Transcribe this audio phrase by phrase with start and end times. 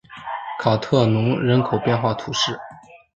[0.57, 2.57] 卡特农人口变化图示